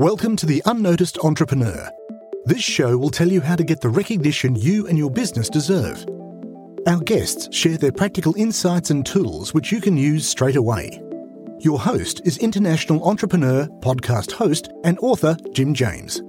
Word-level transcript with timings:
Welcome 0.00 0.34
to 0.36 0.46
The 0.46 0.62
Unnoticed 0.64 1.18
Entrepreneur. 1.18 1.90
This 2.46 2.62
show 2.62 2.96
will 2.96 3.10
tell 3.10 3.30
you 3.30 3.42
how 3.42 3.54
to 3.54 3.62
get 3.62 3.82
the 3.82 3.90
recognition 3.90 4.56
you 4.56 4.86
and 4.86 4.96
your 4.96 5.10
business 5.10 5.50
deserve. 5.50 6.06
Our 6.86 7.00
guests 7.00 7.54
share 7.54 7.76
their 7.76 7.92
practical 7.92 8.34
insights 8.38 8.88
and 8.88 9.04
tools 9.04 9.52
which 9.52 9.70
you 9.70 9.78
can 9.78 9.98
use 9.98 10.26
straight 10.26 10.56
away. 10.56 11.02
Your 11.58 11.78
host 11.78 12.22
is 12.24 12.38
international 12.38 13.06
entrepreneur, 13.06 13.66
podcast 13.80 14.32
host, 14.32 14.70
and 14.84 14.98
author 15.00 15.36
Jim 15.52 15.74
James. 15.74 16.22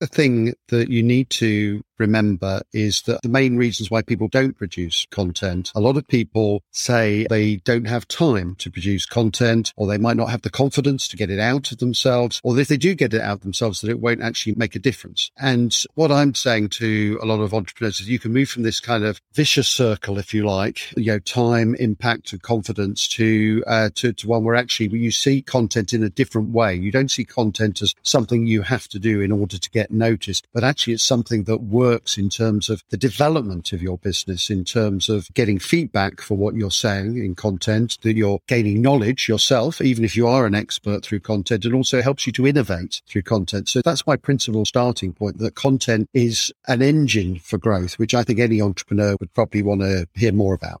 The 0.00 0.06
thing 0.06 0.54
that 0.68 0.90
you 0.90 1.02
need 1.02 1.28
to 1.30 1.82
remember 1.98 2.62
is 2.72 3.02
that 3.02 3.20
the 3.22 3.28
main 3.28 3.56
reasons 3.56 3.90
why 3.90 4.02
people 4.02 4.28
don't 4.28 4.56
produce 4.56 5.06
content, 5.10 5.72
a 5.74 5.80
lot 5.80 5.96
of 5.96 6.06
people 6.06 6.62
say 6.70 7.26
they 7.28 7.56
don't 7.56 7.86
have 7.86 8.06
time 8.06 8.54
to 8.56 8.70
produce 8.70 9.06
content 9.06 9.72
or 9.76 9.86
they 9.86 9.98
might 9.98 10.16
not 10.16 10.30
have 10.30 10.42
the 10.42 10.50
confidence 10.50 11.08
to 11.08 11.16
get 11.16 11.30
it 11.30 11.40
out 11.40 11.72
of 11.72 11.78
themselves, 11.78 12.40
or 12.44 12.58
if 12.58 12.68
they 12.68 12.76
do 12.76 12.94
get 12.94 13.14
it 13.14 13.20
out 13.20 13.40
themselves, 13.40 13.80
that 13.80 13.90
it 13.90 14.00
won't 14.00 14.22
actually 14.22 14.54
make 14.54 14.76
a 14.76 14.78
difference. 14.78 15.30
And 15.36 15.76
what 15.94 16.12
I'm 16.12 16.34
saying 16.34 16.68
to 16.70 17.18
a 17.20 17.26
lot 17.26 17.40
of 17.40 17.52
entrepreneurs 17.52 18.00
is 18.00 18.08
you 18.08 18.18
can 18.18 18.32
move 18.32 18.48
from 18.48 18.62
this 18.62 18.80
kind 18.80 19.04
of 19.04 19.20
vicious 19.34 19.68
circle, 19.68 20.18
if 20.18 20.32
you 20.32 20.46
like, 20.46 20.96
you 20.96 21.06
know, 21.06 21.18
time, 21.18 21.74
impact 21.76 22.32
and 22.32 22.42
confidence 22.42 23.08
to, 23.08 23.64
uh, 23.66 23.90
to, 23.96 24.12
to 24.12 24.28
one 24.28 24.44
where 24.44 24.54
actually 24.54 24.96
you 24.96 25.10
see 25.10 25.42
content 25.42 25.92
in 25.92 26.02
a 26.02 26.10
different 26.10 26.50
way. 26.50 26.74
You 26.74 26.92
don't 26.92 27.10
see 27.10 27.24
content 27.24 27.82
as 27.82 27.94
something 28.02 28.46
you 28.46 28.62
have 28.62 28.86
to 28.88 28.98
do 28.98 29.20
in 29.20 29.32
order 29.32 29.58
to 29.58 29.70
get 29.70 29.87
noticed, 29.90 30.46
but 30.52 30.64
actually 30.64 30.94
it's 30.94 31.02
something 31.02 31.44
that 31.44 31.58
works 31.58 31.98
works 31.98 32.18
in 32.18 32.28
terms 32.28 32.70
of 32.70 32.82
the 32.90 32.96
development 32.96 33.72
of 33.72 33.82
your 33.82 33.98
business, 33.98 34.50
in 34.50 34.64
terms 34.64 35.08
of 35.08 35.32
getting 35.34 35.58
feedback 35.58 36.20
for 36.20 36.36
what 36.36 36.54
you're 36.54 36.70
saying 36.70 37.16
in 37.16 37.34
content, 37.34 37.98
that 38.02 38.14
you're 38.14 38.40
gaining 38.46 38.80
knowledge 38.80 39.28
yourself, 39.28 39.80
even 39.80 40.04
if 40.04 40.16
you 40.16 40.26
are 40.26 40.46
an 40.46 40.54
expert 40.54 41.04
through 41.04 41.20
content, 41.20 41.64
and 41.64 41.74
also 41.74 42.02
helps 42.02 42.26
you 42.26 42.32
to 42.32 42.46
innovate 42.46 43.02
through 43.08 43.22
content. 43.22 43.68
So 43.68 43.80
that's 43.82 44.06
my 44.06 44.16
principal 44.16 44.64
starting 44.64 45.12
point 45.12 45.38
that 45.38 45.54
content 45.54 46.08
is 46.14 46.52
an 46.66 46.82
engine 46.82 47.38
for 47.38 47.58
growth, 47.58 47.98
which 47.98 48.14
I 48.14 48.22
think 48.22 48.38
any 48.38 48.60
entrepreneur 48.60 49.16
would 49.18 49.34
probably 49.34 49.62
want 49.62 49.80
to 49.80 50.06
hear 50.14 50.32
more 50.32 50.54
about. 50.54 50.80